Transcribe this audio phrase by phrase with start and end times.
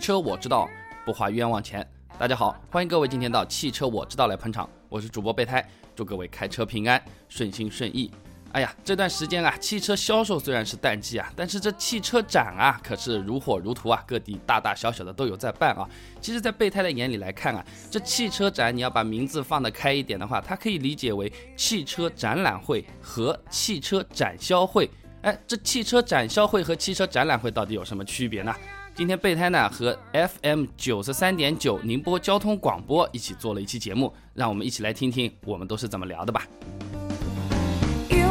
[0.00, 0.68] 车我知道，
[1.04, 1.86] 不花冤枉钱。
[2.18, 5.64] 大家好，欢迎各位今天到汽车我知道来捧场，我是主播备胎，
[5.94, 8.10] 祝各位开车平安，顺心顺意。
[8.52, 15.88] 哎呀，这段时间啊，汽车销售虽然是淡季啊，但是这汽车展啊可是如火如荼啊，各地大大小小的都有在办啊。
[16.20, 24.90] 其实，在备胎的眼里来看啊，这汽车展你要把名字放得开一点的话，它可以理解为汽车展览会和汽车展销会。
[25.22, 28.52] 哎，这汽车展销会和汽车展览会到底有什么区别呢？
[29.00, 36.46] 今天备胎呢和 FM 九十三点九宁波交通广播一起做了一期节目，让我们一起来听听我们都是怎么聊的吧。
[38.10, 38.28] You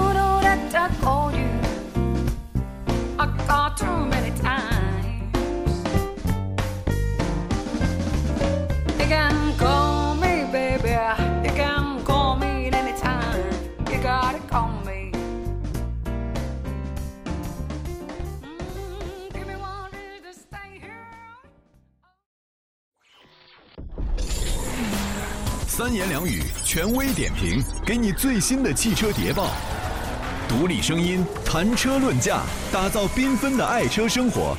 [25.80, 29.50] 三言两语，权威点评，给你最新的汽车谍报。
[30.46, 34.58] 独立声音，谈车论价，打造缤纷的爱车生活。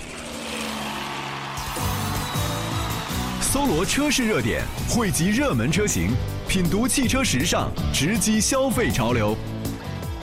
[3.43, 6.11] 搜罗车市热点，汇集热门车型，
[6.49, 9.37] 品读汽车时尚，直击消费潮流。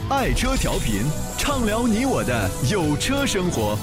[0.09, 1.03] 爱车调频，
[1.37, 3.77] 畅聊你我的有车生活。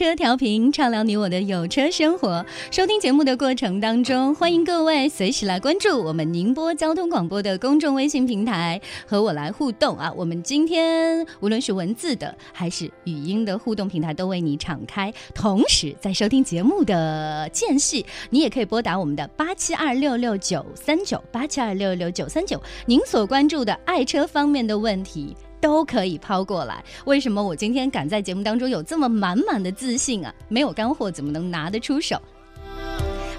[0.00, 2.42] 车调频，畅聊你我的有车生活。
[2.70, 10.10] 收听节目的过程当中，欢迎各位随时来关注我们宁波交通广播的公众微信平台，和我来互动啊。
[10.16, 15.12] 我们今天无论是文字的还是语音的互动平台都为你敞开。
[15.34, 25.36] 同时，在收听节目的间隙，你也可以拨打我们的八七二六六九三九八七二六六九三九，您所关注的爱车方面的问题。
[25.60, 26.82] 都可以抛过来。
[27.04, 30.34] 为什么我今天敢在节目当中有这么满满的自信啊？
[30.48, 32.20] 没有干货怎么能拿得出手？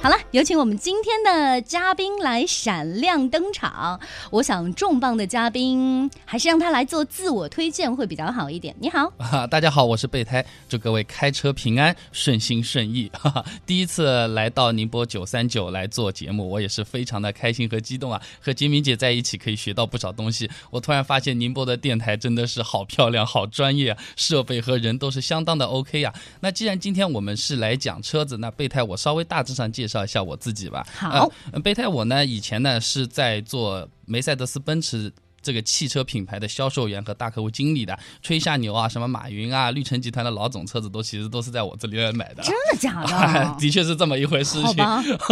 [0.04, 4.00] 好了，有请我们今天的嘉宾来闪亮登场。
[4.32, 8.76] 我想重磅的嘉宾还是让他来做自我推荐会比较好一点。
[8.80, 13.12] 你好， 啊，大家好，我是备胎，祝各位开车平安，顺心顺意。
[13.14, 18.20] 哈哈，第一次来到宁波九三九来做节目，我也是非常的开心和激动啊！
[18.40, 20.50] 和杰明姐在一起可以学到不少东西。
[20.72, 30.86] 我突然发现宁波的电台真的是好漂亮、好专业啊，设备和人都是相当的 OK 呀、那既然今天我们是来讲车子，那备胎我稍微大致上介绍一下我自己吧。
[30.94, 35.12] 好呃，备胎我呢以前呢是在做梅赛德斯奔驰。
[35.42, 42.44] 这个汽车品牌的销售员和大客户经理的，吹下牛啊，什么马云啊、绿城集团的老总车子都其实都是在我这里来买的。
[42.44, 43.56] 真的假的？
[43.60, 44.76] 的确是这么一回事情。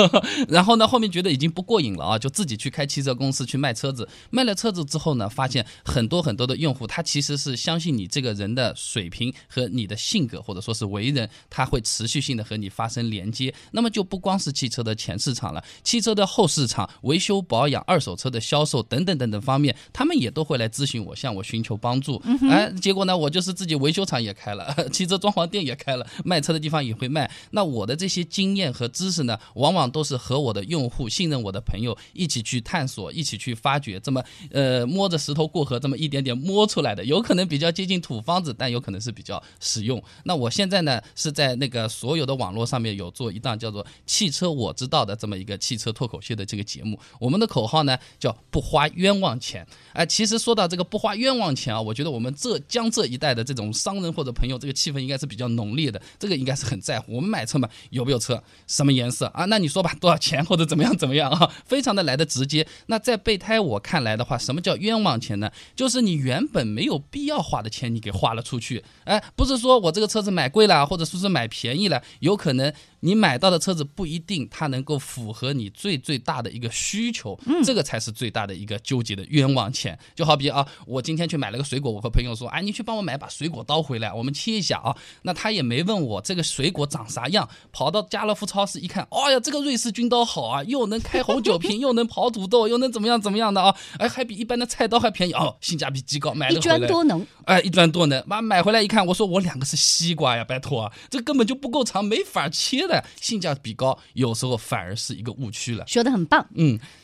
[0.50, 4.08] 然后呢，后面觉得已经不过瘾了啊，就自己去开汽车公司去卖车子。
[4.30, 13.54] 卖了车子之后呢，发现很多很多的用户，他其实是相信你这个人的水平和你的性格或者说是为人，他会持续性的和你发生连接。
[13.72, 22.24] 那么就不光是汽车的前市场了，汽车的后市场、维修保养、二手车的销售等等等等方面，他们也都会来咨询我，向我寻求帮助。
[22.50, 27.30] 哎，结果呢，我就是自己维修厂也开了， 汽车装潢店也开了，卖车的地方也会卖。
[27.52, 40.02] 那我的这些经验和知识呢，往往都是和我的用户、信任我的朋友一起去探索，一起去发掘，这么呃摸着石头过河，这么一点点摸出来的，有可能比较接近土方子，但有可能是比较实用。
[40.24, 46.98] 那我现在呢是在那个所有的网络上面有做一档叫做《汽车我知道》的这么一个汽车脱口秀的这个节目。
[47.20, 49.68] 我们的口号呢叫“不花冤枉钱”。
[49.94, 57.16] 哎、其实说到这个不花冤枉钱啊，我觉得我们浙江浙一带的这种商人或者朋友，这个气氛应该是比较浓烈的，这个应该是很在乎。
[57.16, 59.46] 我们买车嘛，有没有车，什么颜色啊？
[59.46, 61.52] 那你说吧，多少钱或者怎么样怎么样啊？
[61.66, 62.66] 非常的来的直接。
[62.88, 65.52] 那在备胎我看来的话，什么叫冤枉钱呢？
[65.76, 68.84] 就是你原本没有必要花的钱，你给花了出去。
[69.06, 72.72] 哎，不是说我这个车子买贵了，或者说是买便宜了，有可能
[73.02, 79.98] 你买到的车子不一定它能够符合你最最大的一个需求，这个才是最大的一个纠结的冤枉钱。
[80.16, 84.96] 就好比啊，我今天去买了个水果，我和朋友说，哎，你去帮我买把水果刀回来，我们切一下啊。
[85.24, 96.78] 那他也没问我这个水果长啥样，跑到家乐福超市一看，哎呀，这个瑞士军刀好啊，又能开红酒瓶，又能刨土豆，又能怎么样怎么样的啊，哎，还比一般的菜刀还便宜哦，性价比极高，买了回来。
[96.78, 105.86] 专多能，哎，一砖多能，妈买回来一看，我说我两个是西瓜呀，拜托啊，这根本就不够长，没法切的，性价比高，有时候反而是一个误区了。
[105.88, 106.46] 说的很棒。
[106.56, 106.99] 嗯，那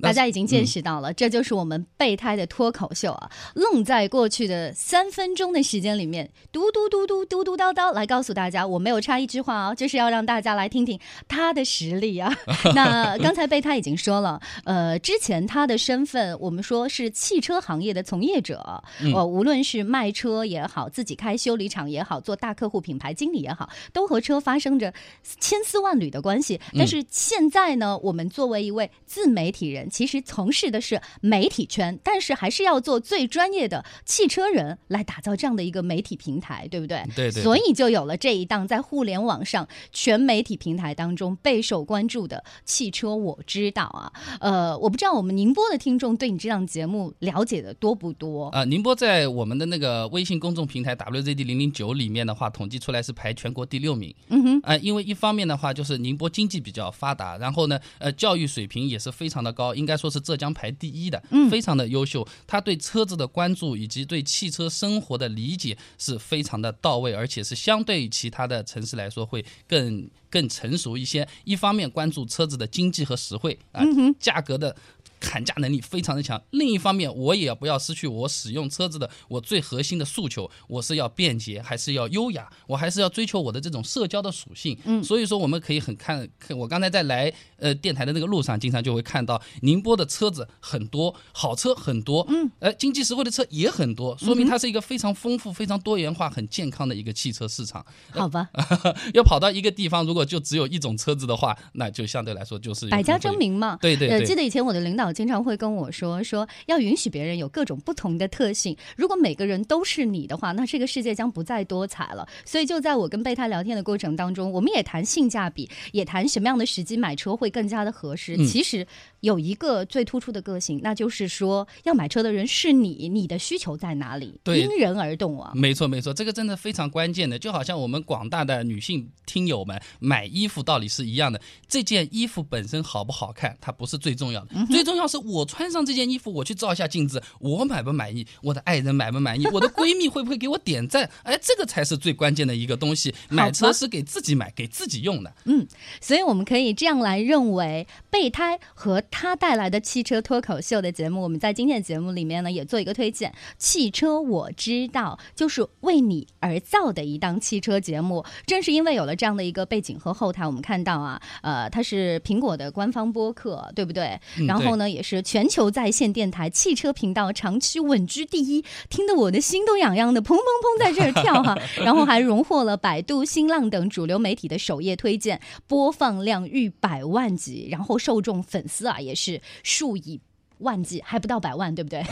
[0.00, 3.30] 大家已经见识到了，这就是我们备胎的脱口秀啊！
[3.54, 10.98] 愣在过去的三分钟的时间里面，嘟嘟嘟嘟嘟嘟叨叨来告诉大家，我没有插一句话哦，就是要让大家来听听
[11.28, 12.34] 他的实力啊。
[12.74, 18.82] 那刚才备胎已经说了，呃，之前他的身份我们说是汽车行业的从业者，
[19.14, 24.92] 呃，无论是卖车也好，自己开修理厂也好，做大客户品牌经理也好，都和车发生着
[25.38, 26.60] 千丝万缕的关系。
[26.74, 37.04] 但是现在呢，我们作为一位自媒体人，其实从事的是媒体圈，但是还是要做最专业的汽车人来打造这样的一个媒体平台，对不对？
[37.14, 44.12] 对对所以就有了这一档在互联网上全媒体平台当中备受关注的《汽车我知道》啊。
[44.40, 48.48] 呃，我不知道我们宁波的听众对你这档节目了解的多不多？
[48.48, 54.14] 啊、宁波在我们的那个微信公众平台 WZD 零零九里面的话，统计出来是排全国第六名。
[54.28, 62.24] 嗯哼，啊、因为一方面的话，就是宁波经济比较发达，然后呢，呃，教育水平也是非常的高，应该说是浙江排第一的，嗯非常的优秀。
[62.46, 71.26] 他对车子的关注以及对汽车生活的理解是非常的到位，而且是相对于其他的城市来说会更更成熟一些。
[71.44, 73.82] 一方面关注车子的经济和实惠啊、
[74.20, 74.76] 价格的。
[75.20, 76.42] 砍价能力非常的强。
[76.50, 84.76] 另一方面，我也不要失去我使用车子的我最核心的诉求，我是要便捷，还是要优雅，我还是要追求我的这种社交的属性。
[84.84, 97.84] 嗯，所以说我们可以很看，看我刚才在来呃电台的那个路上，经常就会看到宁波的车子很多，好车很多，嗯，呃，经济实惠的车也很多，说明它是一个非常丰富、非常多元化、很健康的一个汽车市场。
[98.10, 98.48] 好吧，
[99.14, 103.70] 要跑到一个地方，如果就只有一种车子的话，那就相对来说就是百家争鸣嘛。
[103.72, 108.76] 呃，对对对记得以前我的领导经常会跟我说，说要允许别人有各种不同的特性。
[108.96, 112.28] 如果每个人都是你的话，那这个世界将不再多彩了。
[112.44, 118.36] 所以就在我跟备胎聊天的过程当中，我们也谈性价比，也谈什么样的时机买车会更加的合适。
[118.36, 118.86] 嗯其实
[119.20, 125.52] 有一个最突出的个性，那就是说要买车的人是你，你的需求在哪里，对因人而动啊。
[125.54, 131.40] 没错，没错，这个真的非常关键的，就好像我们广大的女性听友们买衣服道理是一样的。
[131.68, 141.08] 这件衣服本身好不好看，它不是最重要的，最重要是我穿上这件衣服，我去照一下镜子，我满不满意，我的爱人满不满意， 我的闺蜜会不会给我点赞？
[141.22, 143.14] 哎，这个才是最关键的一个东西。
[143.28, 145.32] 买车是给自己买，给自己用的。
[145.44, 145.66] 嗯
[146.00, 153.32] 所以我们可以这样来认为，备胎和他带来的汽车脱口秀的节目，我们在今天的节目里面呢也做一个推荐。
[153.58, 158.24] 汽车我知道，就是为你而造的一档汽车节目。
[158.46, 164.20] 正是因为有了这样的一个背景和后台，我们看到啊，呃，它是苹果的官方播客，对不对？
[164.38, 180.20] 嗯然后呢，也是全球在线电台汽车频道长期稳居第一，听得我的心都痒痒的，砰砰砰在这儿跳哈、 然后还荣获了百度、新浪等主流媒体的首页推荐，播放量逾百万级，然后受众粉丝啊也是数以
[180.58, 182.04] 万计，还不到百万，对不对？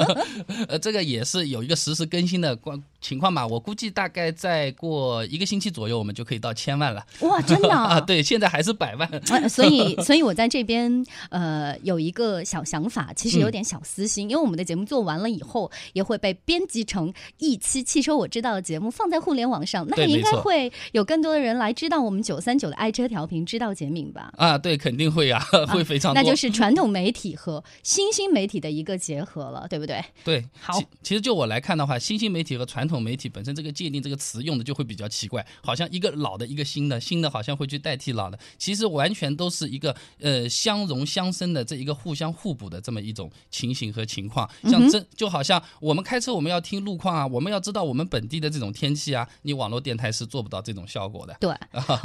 [0.68, 3.46] 呃，这个也是有一个实时更新的关情况吧。
[3.46, 7.06] 我估计大概再过一个星期左右，我们就可以到千万了。
[7.20, 9.08] 哇，真的啊， 对，现在还是百万。
[9.30, 24.32] 呃，所以，所以我在这边呃有一个小想法，其实有点小私心，因为我们的节目做完了以后，也会被编辑成一期汽车我知道的节目放在互联网上，那应该会有更多的人来知道我们九三九的爱车调频，知道简敏吧？
[24.36, 26.20] 啊，对，肯定会 啊，会非常多。
[26.20, 30.04] 那就是传统媒体和新兴媒体的一个结合了，对不对？
[30.24, 30.44] 对。
[30.58, 44.48] 好其其实就我来看的话，新兴媒体和传统媒体本身这个界定这个词用的就会比较奇怪，好像一个老的，一个新的，新的好像会去代替老的，其实完全都是一个呃相融相生的这一个互相互补的这么一种情形和情况。
[44.62, 51.36] 嗯像这就好像我们开车我们要听路况啊，我们要知道我们本地的这种天气啊，你网络电台是做不到这种效果的。
[51.40, 51.54] 对，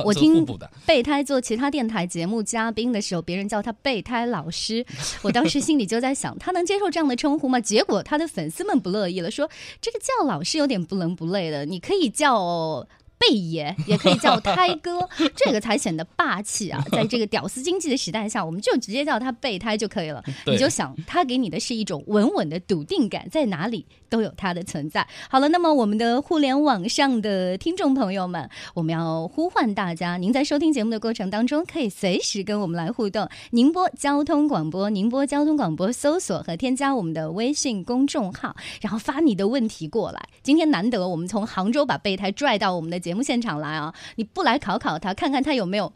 [0.04, 0.70] 我 是听互补的。
[0.86, 4.86] 备胎做其他电台节目嘉宾的时候，别人叫他备胎老师，
[5.22, 7.60] 我当时心里就在想，他能接受这样的称呼吗？
[7.60, 9.50] 结果他的粉丝们不乐意了，说
[9.82, 12.86] 这个叫老师有点不伦不类的，你可以叫。
[13.22, 16.84] 贝爷也可以叫 胎哥，这个才显得霸气啊！
[16.92, 20.24] 在这个屌丝经济的时代下，我们就直接叫他备胎就可以了。
[20.48, 25.08] 你就想，他给你的是一种稳稳的笃定感，在哪里都有他的存在。
[25.30, 33.30] 好了，那么我们的互联网上的听众朋友们，我们要呼唤大家，您在收听节目的过程当中，可以随时跟我们来互动。
[33.52, 40.22] 宁波交通广播，宁波交通广播搜索和添加我们的微信公众号，然后发你的问题过来。
[40.42, 45.92] 今天难得我们从杭州把备胎拽到我们的节节目现场来啊，你不来考考他，看看他有没有。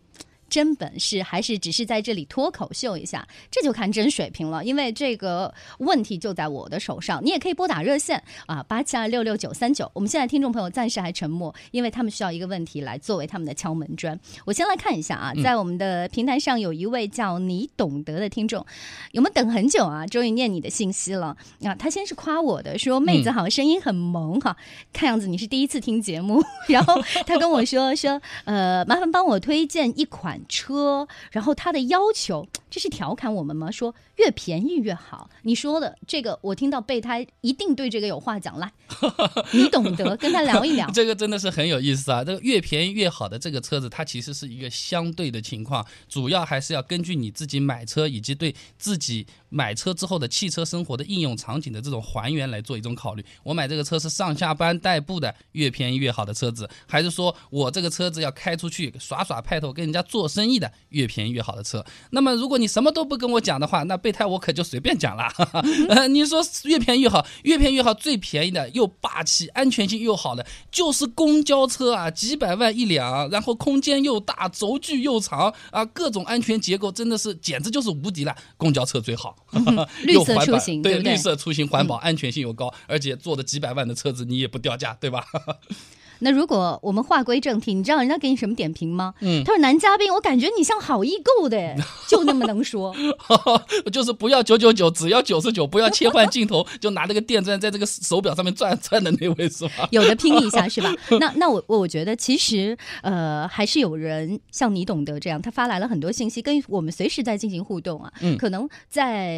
[0.49, 4.63] 真本事，还是只是在这里脱口秀一下，这就看真水平了。
[4.63, 9.89] 因为这个问题就在我的手上，你也可以拨打热线啊，八七二六六九三九。
[9.93, 14.19] 我们现在听众朋友暂时还沉默，因为他们需要一个问题来作为他们的敲门砖。
[14.45, 18.65] 我先来看一下啊，在我们的平台上有一位叫你懂得的听众，
[19.11, 20.05] 有没有等很久啊？
[20.07, 21.75] 终于念你的信息了啊！
[21.75, 24.55] 他先是夸我的，说妹子好，声音很萌哈，
[24.93, 26.43] 看样子你是第一次听节目。
[26.67, 33.69] 然后他跟我说说，呃，麻烦帮我推荐一款车，然后他的要求，这是调侃我们吗？
[33.71, 35.29] 说越便宜越好。
[35.43, 38.71] 你说的这个，我听到备胎一定对这个有话讲，来，
[39.51, 40.89] 你懂得，跟他聊一聊。
[40.93, 42.23] 这个真的是很有意思啊！
[42.23, 53.25] 这个越便宜越好的这个车子，它其实是一个相对的情况，主要还是要根据你自己买车以及对自己买车之后的汽车生活的应用场景的这种还原来做一种考虑。
[53.43, 61.85] 我买这个车是上下班代步的，越便宜越好的车子，还是说我这个车子要开出去耍耍派头，跟人家做生意的，越便宜越好的车？
[62.11, 65.27] 那么如果你什么都不跟我讲的话，那备胎我可就随便讲了。
[65.89, 78.35] 呃，你说越便宜越好，越便宜越好，最便宜的又霸气，安全性又好的，就是公交车啊，几百万一辆，然后空间又大，轴距又长啊，各种安全结构真的是简直就是无敌了。
[78.57, 79.35] 公交车最好，
[80.03, 85.25] 绿色出行对绿色出行环保，安全性又高，而且坐的几百万的车子你也不掉价，对吧？
[86.19, 89.13] 那如果我们话归正题，你知道人家给你什么点评吗？
[89.21, 91.75] 嗯他说男嘉宾，我感觉你像好易购的，哎
[92.07, 92.93] 就那么能说。
[93.91, 99.87] 就是不要九九九，只要九十九，不要切换镜头， 就拿那个电钻在这个手表上面转转的那位是吧？
[99.91, 100.93] 有的拼一下是吧？
[101.19, 108.11] 那那我我觉得其实呃还是有人像你懂得这样，他发来了很多信息，跟我们随时在进行互动啊。
[108.21, 109.33] 嗯可能在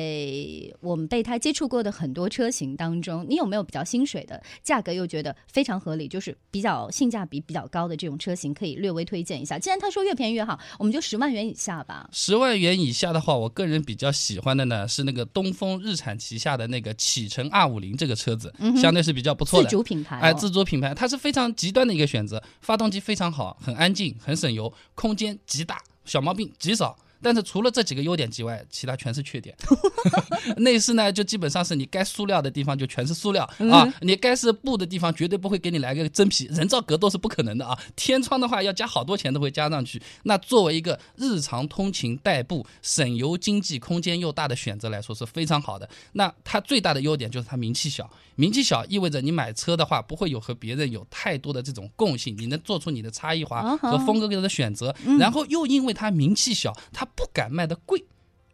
[0.81, 9.59] 我们被他接触过的很多车型当中，你有没有比较心水的价格又觉得非常合理，就是比较性价比比较高的这种车型，可以略微推荐一下？
[9.59, 12.09] 既然他说越便宜越好，我们就十万元以下吧。
[12.11, 19.75] 十万元以下的话，我个人比较喜欢的呢是那个东风日产旗下的那个启辰 R 五零这个车子，相对是比较不错的自。
[19.75, 26.97] 主品牌、哦，哎，自主品牌，它是非常极端的一个选择，发动机非常好，很安静，很省油，空间极大，小毛病极少。
[27.21, 29.55] 但是除了这几个优点之外，其他全是缺点。
[30.57, 37.77] 内饰呢，就基本上是你该塑料的地方就全是塑料啊，你该是布的地方绝对不会给你来个真皮，人造格斗是不可能的啊。
[37.95, 40.01] 天窗的话要加好多钱都会加上去。
[40.23, 45.89] 那作为一个日常通勤代步、省油经济、空间又大的选择来说是非常好的。
[46.13, 54.95] 那它最大的优点就是它名气小，名气小意味着你买车的话不会有和别人有太多的这种共性，你能做出你的差异化和风格的选择。
[55.19, 58.05] 然后又因为它名气小，它不敢卖的贵。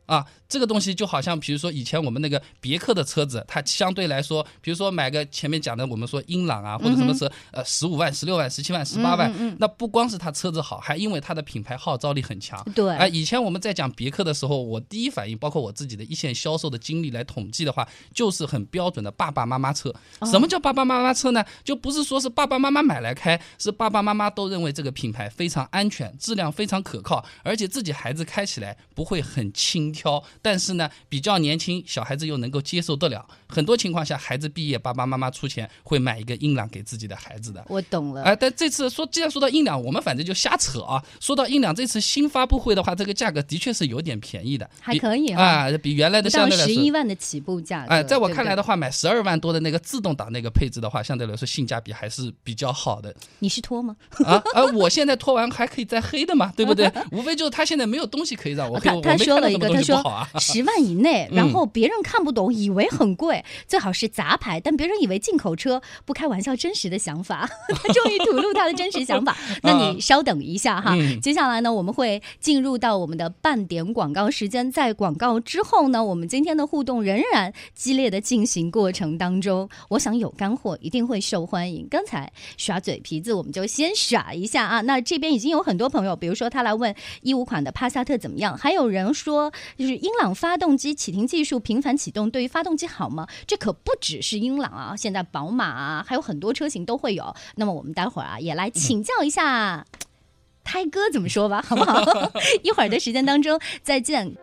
[0.05, 12.63] 啊，这个东西就好像，比如说以前我们那个别克的车子，它相对来说，比如说买个前面讲的，我们说英朗啊，或者什么车，呃，十五万、十六万、十七万、十八万，那不光是它车子好，还因为它的品牌号召力很强。
[12.75, 19.93] 对啊、以前我们在讲别克的时候，我第一反应，包括我自己的一线销售的经历来统计的话，就是很标准的爸爸妈妈车。
[20.25, 21.43] 什么叫爸爸妈妈车呢？
[21.63, 33.25] 就不是说是爸爸妈妈买来开，是爸爸妈妈都认为这个品牌非常安全，质量非常可靠，而且自己孩子开起来不会很轻佻，但是呢，比较年轻，小孩子又能够接受得了。
[33.47, 37.63] 很多情况下，孩子毕业，爸爸妈妈出钱会买一个英朗给自己的孩子的。
[37.69, 38.23] 我懂了。
[38.23, 41.03] 哎、但这次说，既然说到英朗，我们反正就瞎扯啊。
[41.19, 46.73] 说到英朗这次新发布会的话，这个价格的确是有点便宜的，还可以哈啊，比原来的相对来说。
[46.73, 53.95] 十一万的起步价格，哎、在我看来的话，买十二万多的那个自动挡那个配置的话，相对来说性价比还是比较好的你是拖吗？
[54.25, 54.41] 啊。
[54.55, 56.91] 而我现在拖完还可以再黑的嘛，对不对？
[57.11, 60.03] 无非就是他现在没有东西可以让我黑，我没说了一个，看到什么东他说。
[60.39, 69.35] 十万以内，然后别人看不懂，以为很贵， 最好是杂牌，但别人以为进口车，不开玩笑，真实的想法，他 终于吐露他的真实想法。
[69.63, 81.87] 那你稍等一下哈，嗯接下来呢，我们会进入到我们的半点广告时间，在广告之后呢，我们今天的互动仍然激烈的进行过程当中，我想有干货一定会受欢迎。
[81.89, 84.81] 刚才耍嘴皮子，我们就先耍一下啊。
[84.81, 93.27] 那这边已经有很多朋友，比如说他来问一五款的帕萨特怎么样，还有人说就是英朗发动机启停技术频繁启动对于发动机好吗？
[93.47, 97.35] 这可不只是英朗啊，现在宝马啊，还有很多车型都会有。
[97.55, 99.85] 那么我们待会儿啊，也来请教一下。
[100.63, 102.01] 胎哥怎么说吧，好不好？
[102.63, 104.37] 一会儿的时间当中再见。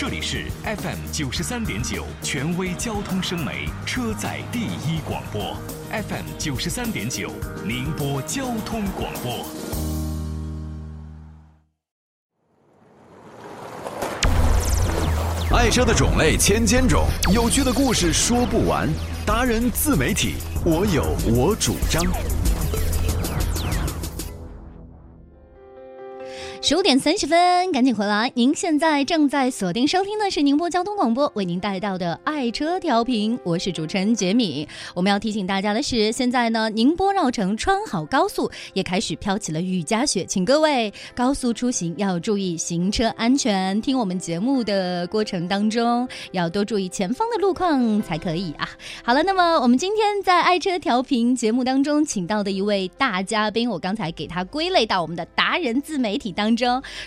[0.00, 5.56] 这里是 FM 九十三点九，权威交通声媒，车载第一广播。
[5.90, 7.32] FM 九十三点九，
[7.64, 9.44] 宁波交通广播。
[15.58, 18.88] 爱车的种类千千种，有趣的故事说不完，
[19.26, 22.04] 达人自媒体，我有我主张。
[26.60, 28.30] 十五点三十分，赶紧回来！
[28.34, 34.68] 您现在正在锁定收听的是宁波交通广播为您带到的爱车调频，我是主持人杰米。
[34.92, 43.80] 我们要提醒大家的是，现在呢，宁波绕城川好高速也开始飘起了雨夹雪，请各位高速出行要注意行车安全。
[43.80, 48.68] 听我们节目的过程当中，要多注意前方的路况才可以啊。
[49.04, 56.57] 好了，那么我们今天在爱车调频节目当中请到的一位大嘉宾，我刚才给他归类到我们的达人自媒体当中。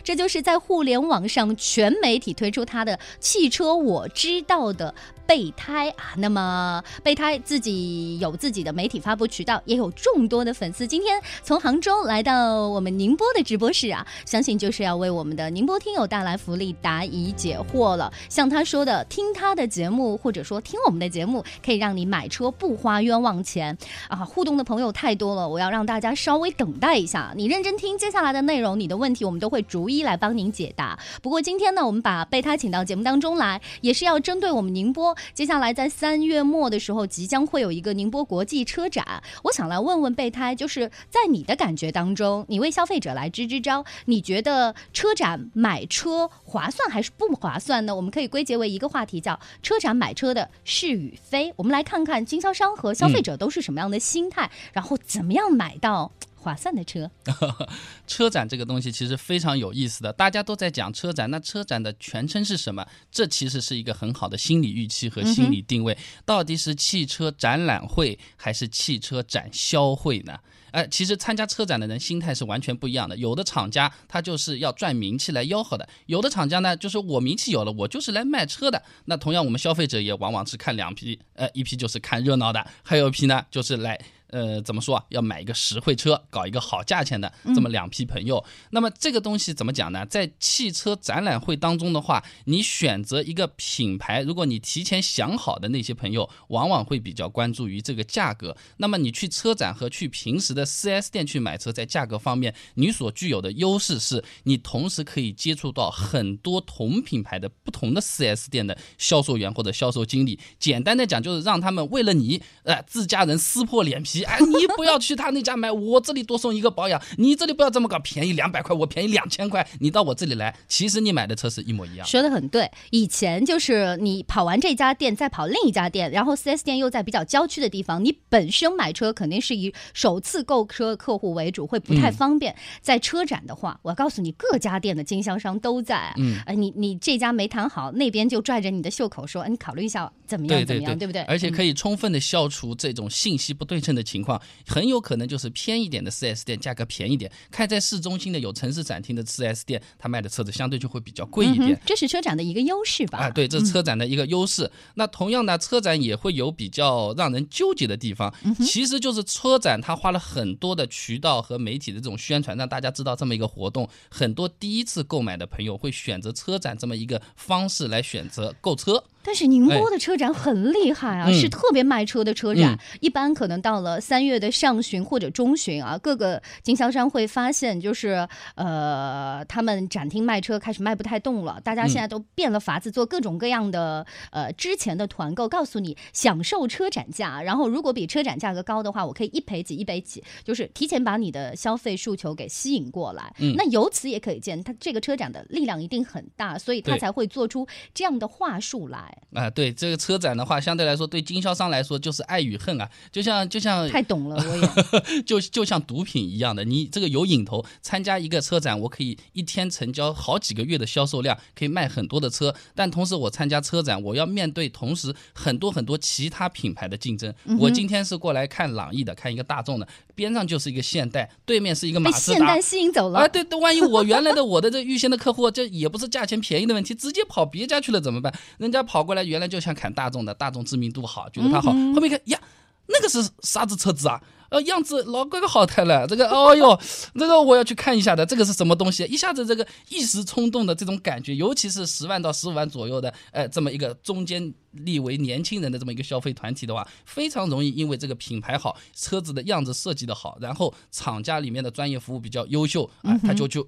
[0.03, 4.93] 这就是在互联网上全媒体推出它的汽车我知道的
[5.31, 6.11] 备胎啊。
[6.17, 10.85] 那么备胎自己有自己的媒体发布渠道，也有众多的粉丝。
[10.85, 18.11] 今天从杭州来到我们宁波的直播室啊，相信就是要为我们的宁波听友带来福利，答疑解惑了。
[18.27, 23.77] 像他说的，听他的节目，或者说听我们的节目，可以让你买车不花冤枉钱
[24.09, 24.17] 啊。
[24.25, 30.99] 互动的朋友太多了，我要让大家稍微等待一下，你认真听接下来的内容，你的问题我们都会逐一来帮您解答。
[31.21, 47.95] 不过今天呢，我们把备胎请到节目当中来，也是要针对我们宁波接下来在三月末的时候即将会有一个宁波国际车展，我想来问问备胎，就是在你的感觉当中，你为消费者来支支招，你觉得车展买车划算还是不划算呢？
[47.95, 51.53] 我们可以归结为一个话题，叫车展买车的是与非。
[51.55, 56.11] 我们来看看经销商和消费者都是什么样的心态，然后怎么样买到
[56.41, 57.09] 划算的车。
[58.07, 62.85] 车展这个东西其实非常有意思的，大家都在讲车展，那车展的全称是什么？
[63.11, 70.37] 这其实是一个很好的心理预期和心理定位，到底是汽车展览会还是汽车展销会呢？
[70.71, 73.17] 哎，其实参加车展的人心态是完全不一样的。
[73.17, 78.81] 有的厂家他就是要赚名气来吆喝的，有的厂家呢就是我名气有了，我就是来卖车的。
[79.05, 83.99] 那同样我们消费者也往往是看两批，呃，一批就是看热闹的，还有一批呢就是来。
[84.31, 85.05] 呃，怎么说啊？
[85.09, 88.43] 要买一个实惠车，搞一个好价钱的，这么两批朋友。
[88.69, 90.05] 那么这个东西怎么讲呢？
[90.05, 98.55] 在汽车展览会当中的话，你选择一个品牌，如果你提前想好的那些朋友，往往会比较关注于这个价格。
[98.77, 110.39] 那么你去车展和去平时的 4S 店去买车，在价格方面，你所具有的优势是你同时可以接触到很多同品牌的不同的 4S 店的销售员或者销售经理。
[110.57, 114.20] 简单的讲，就是让他们为了你，呃，自家人撕破脸皮。
[114.23, 117.01] 哎，你不要去他那家买，我这里多送一个保养。
[117.17, 119.67] 你这里不要这么搞，便宜两百块，我便宜两千块。
[119.79, 122.05] 你到我这里来，其实你买的车是一模一样。
[122.07, 132.55] 说的很对，以前就是你跑完这家店，再跑另一家店，然后 4S 店又在比较郊区的地方，你本身买车肯定是以首次购车客户为主，会不太方便。
[132.81, 136.13] 在车展的话，我告诉你，各家店的经销商都在。
[136.17, 141.21] 嗯，呃，你你这家没谈好，那边就拽着你的袖口说，哎，你考虑一下怎么样怎么样，对不对？
[141.23, 151.71] 而且可以充分的消除这种信息不对称的情况，很有可能就是偏一点的 4S 店价格便宜点，开在市中心的有城市展厅的 4S 店，他卖的车子相对就会比较贵一点。
[151.71, 153.19] 嗯这是车展的一个优势吧？
[153.19, 154.69] 啊，对，这是车展的一个优势。
[154.95, 158.33] 那同样呢，车展也会有比较让人纠结的地方，
[158.65, 163.87] 其实就是车展它花了很多的渠道和媒体的这种宣传，让大家知道这么一个活动。
[164.09, 169.03] 很多第一次购买的朋友会选择车展这么一个方式来选择购车。
[169.23, 172.73] 但是宁波的车展很厉害啊，是特别卖车的车展。
[172.73, 193.33] 嗯一般可能到了三月的上旬或者中旬啊，各个经销商会发现，就是呃，他们展厅卖车开始卖不太动了，大家现在都变了法子做各种各样的呃之前的团购，告诉你享受车展价，然后如果比车展价格高的话，我可以一赔几一赔几，就是提前把你的消费诉求给吸引过来。
[193.39, 199.10] 嗯那由此也可以见，它这个车展的力量一定很大，所以他才会做出这样的话术来。
[199.33, 205.21] 啊，对这个车展的话，相对来说对经销商来说就是爱与恨啊，就像就像太懂了，我也。
[205.23, 212.53] 就就像毒品一样的，你这个有瘾头，参加一个车展，我可以一天成交好几个月的销售量，可以卖很多的车。
[212.75, 217.33] 但同时，我参加车展，我要面对同时很多很多其他品牌的竞争。
[217.45, 222.61] 嗯我今天是过来看朗逸的，看一个大众的，边上就是一个现代，对面是一个马被自达现代。
[222.61, 223.19] 吸引走了。
[223.19, 228.33] 啊，对对，万一我原来的我的这预先的客户，这也不是价钱便宜的问题，直接跑别家去了怎么办？
[228.57, 232.39] 人家跑过来原来就想砍大众的，大众知名度好，觉得它好，嗯后面一看呀，
[232.87, 234.21] 那个是啥子车子啊？
[234.49, 236.77] 呃，样子老哥哥好看了，这个，哦哟，
[237.15, 239.05] 这个我要去看一下的，这个是什么东西？
[239.05, 253.65] 一下子这个一时冲动的这种感觉，尤其是十万到十五万左右的，呃，这么一个中间立为年轻人的这么一个消费团体的话，非常容易因为这个品牌好，车子的样子设计的好，然后厂家里面的专业服务比较优秀啊，他就就。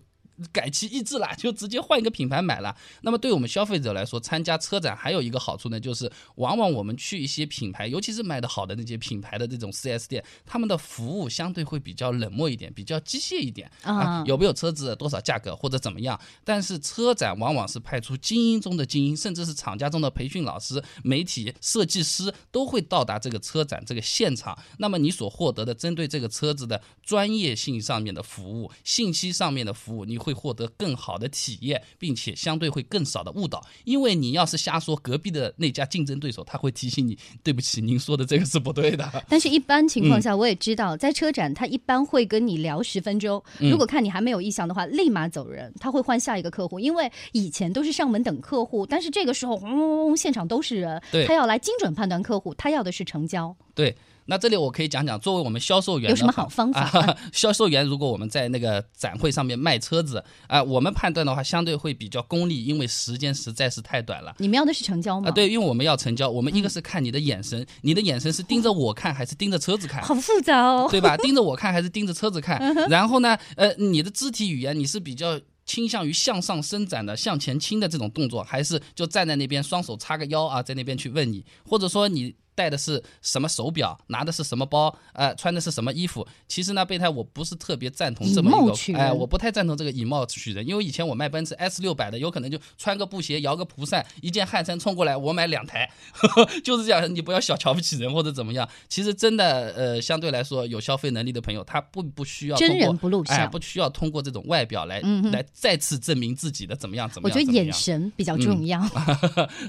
[0.52, 2.76] 改其意志啦，就直接换一个品牌买了。
[3.02, 16.20] 那么对我们消费者来说，参加车展还有一个好处呢，就是往往我们去一些品牌，尤其是卖的好的那些品牌的这种 4S 店，他们的服务相对会比较冷漠一点，比较机械一点啊有没有车子，多少价格或者怎么样。
[16.44, 24.58] 但是车展往往是派出精英中的精英，甚至是厂家中的培训老师、媒体、设计师都会到达这个车展这个现场。
[24.78, 33.64] 那么你所获得的针对这个车子的专业性上面的服务、信息上面的服务，你会获得更好的体验，并且相对会更少的误导。
[33.84, 39.08] 因为你要是瞎说，隔壁的那家竞争对手他会提醒你，对不起，您说的这个是不对的。
[39.28, 43.44] 但是，一般情嗯况下，我也知道，在车展，他一般会跟你聊十分钟。
[43.60, 46.80] 嗯如果看你还没有意向的话，立马走人，他会换下一个客户。
[46.80, 53.56] 因为以前都是上门等客户，但是这个时候，轰轰轰，现场都是人，他要来精准判断客户，他要的是成交。
[53.76, 57.18] 对，那这里我可以讲讲，作为我们销售员有什么好方法啊？
[57.34, 64.34] 销售员如果我们在那个展会上面卖车子啊、我们判断的话相对会比较功利，因为时间实在是太短了。
[64.38, 65.30] 你们要的是成交吗？
[65.30, 70.02] 啊，，对，因为我们要成交，我们一个是看你的眼神，你的眼神是盯着我看还是盯着车子看？
[70.04, 70.88] 好复杂哦。
[70.92, 71.18] 对吧？
[71.18, 72.60] 盯着我看还是盯着车子看？
[72.90, 82.36] 然后呢，呃，你的肢体语言你是比较倾向于向上伸展的、向前倾的这种动作，还是就站在那边双手叉个腰啊，在那边去问你，或者说你。
[82.56, 86.26] 戴的是什么手表，拿的是什么包，呃，穿的是什么衣服？
[86.48, 95.90] 其实呢，备胎我不是特别赞同这么一个，哎、我不太赞同这个以貌取人，因为以前我卖奔驰 S 六百的，有可能就穿个布鞋，摇个蒲扇，一件汗衫冲过来，我买两台，
[96.64, 98.68] 就是这样，你不要小瞧不起人或者怎么样。
[98.88, 107.38] 其实真的，呃，相对来说有消费能力的朋友，他不不需要真通过人不露相哎，不需要通过这种外表来、嗯来再次证明自己的怎么样怎么样。
[107.38, 108.80] 我觉得眼神比较重要。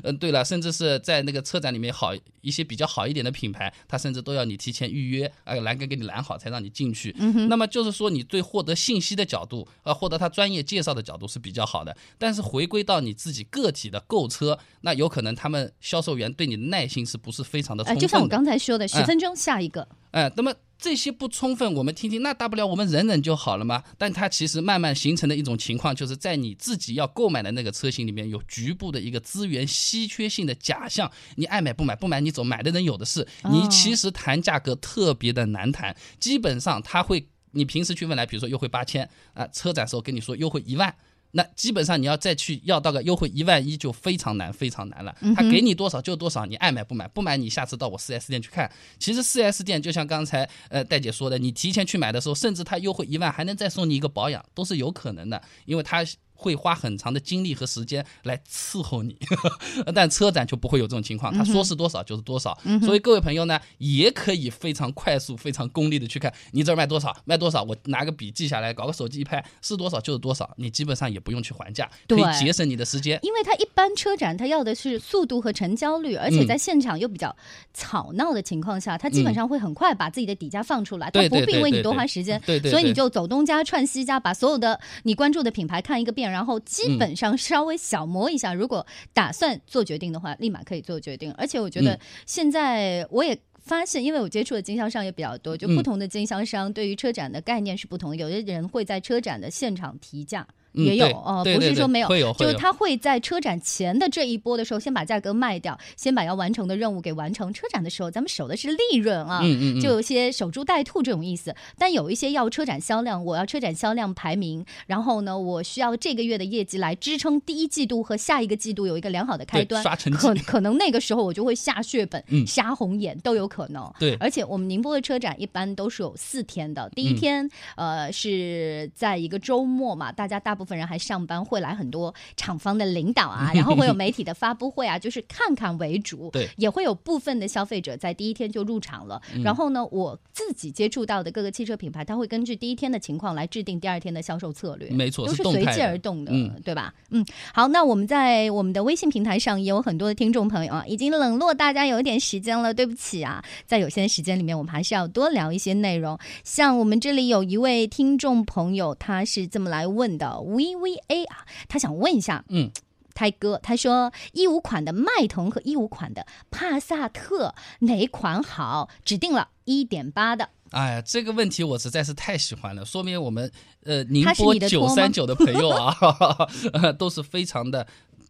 [0.03, 7.15] 嗯， 对了，甚至是在那个车展里面好一些比较好一点的品牌，它甚至都要你提前预约，呃，栏杆给你拦好才让你进去。
[7.19, 11.97] 嗯那么就是说，你对获得信息的角度，呃，获得他专业介绍的角度是比较好的。
[12.19, 18.01] 但是回归到你自己个体的购车，那有可能他们销售员对你的耐心是不是非常的充哎，分的？
[18.01, 19.87] 就像我刚才说的，十哎分钟下一个。
[20.13, 23.83] 哎，那么这些不充分，我们听听，那大不了我们忍忍就好了嘛。
[23.97, 33.27] 但它其实慢慢形成的一种情况，就是在你自己要购买的那个车型里面有局部的一个资源稀缺性的假象，你爱买不买，不买你走，买的人有的是。
[33.51, 40.95] 你其实谈价格特别的难谈，基本上他会，你平时去问来，比如说优惠八千啊，车展时候跟你说优惠一万。
[41.37, 45.15] 那基本上你要再去要到个优惠一万一就非常难，非常难了。
[45.35, 48.71] 他给你多少就多少，你爱买不买，不买你下次到我四 S 店去看。
[48.99, 56.05] 其实四 S 店就像刚才呃戴姐说的，你提前去买的时候，甚至他优惠一万还能再送你一个保养，都是有可能的，因为他。
[56.45, 59.17] 会花很长的精力和时间来伺候你，
[59.95, 62.59] 但车展就不会有这种情况，他说是多少就是多少。
[62.83, 73.19] 所以各位朋友呢，也可以非常快速、非常功利的去看你这儿卖多少，卖多少，我拿个笔记下来，搞个手机一拍，是多少就是多少，你基本上也不用去还价，可以对节省你的时间。
[73.23, 77.35] 因为它一般车展它要的是速度和成交率，而嗯且在现场又比较
[77.73, 82.71] 吵闹的情况下，它基本上会很快把自己的底价放出来，它对不必为你多花时间，对对。
[82.71, 91.33] 所以你就走东家串西家，把所有的你关注的品牌看一个遍，然后基嗯本上稍微小磨一下，如果打算做决定的话，立马可以做决定。
[91.35, 93.39] 而且我觉得嗯现在我也。
[93.65, 98.17] 发现，因为我接触的经销商也比较多，就不嗯同的经销商对于车展的概念是不同的。
[98.17, 107.53] 有的人会在车展的现场提价，也有哦，不是说没有，会有就是他会在车展前的这一波的时候，先把价格卖掉，先把要完成的任务给完成。
[107.53, 111.55] 车展的时候，咱们守的是利润啊，嗯嗯嗯就有些守株待兔这种意思。
[111.79, 119.85] 但有一些要车展销量，我要车展销量排名，然后呢，我需要这个月的业绩来支撑第一季度和下一个季度有一个良好的开端。
[120.19, 123.93] 可可能那个时候我就会下血本、嗯杀红眼都有可能。
[123.99, 136.31] 对而且我们宁波的车展一般都是有四天的，第一嗯天、呃是在一个周末嘛，大家大部分人还上班，会来很多厂方的领导啊， 然后会有媒体的发布会啊，就是看看为主。
[136.33, 139.21] 对也会有部分的消费者在第一天就入场了。
[139.35, 144.89] 嗯然后呢，我自己接触到的各个汽车品牌，它会根据第一天的情况来制定第二天的销售策略。
[144.91, 146.95] 没错都是随机而动的，嗯对吧？
[147.11, 156.19] 嗯，好，那我们在我们的微信平台上也有很多的听众朋友啊，已经冷落大家有一点时间了，对不起啊，在有限时间里面，我们还是要多聊一些内容。
[156.43, 162.71] 像我们这里有一位听众朋友，他是这么来问的，VVA 啊，他想问一下，嗯。
[163.17, 168.91] 泰哥，他说一五款的迈腾和一五款的帕萨特哪款好？
[169.05, 173.49] 指定了一点八的，哎呀，这个问题我实在是太喜欢了，说明我们
[173.85, 175.97] 呃宁波九三九的朋友啊，
[176.75, 177.87] 呃都是非常的。